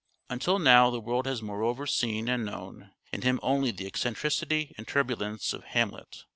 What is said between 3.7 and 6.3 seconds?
eccentricity and turbulence of Hamlet.